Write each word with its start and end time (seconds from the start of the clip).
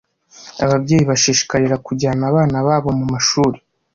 ababyeyi 0.65 1.03
bashishikarira 1.09 1.77
kujyana 1.85 2.23
abana 2.31 2.57
babo 2.67 2.89
mu 2.99 3.05
mashuri 3.13 3.57